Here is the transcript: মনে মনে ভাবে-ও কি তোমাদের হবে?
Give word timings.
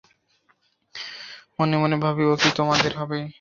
মনে 1.59 1.75
মনে 1.77 1.95
ভাবে-ও 1.97 2.35
কি 2.35 2.49
তোমাদের 2.55 2.91
হবে? 2.97 3.19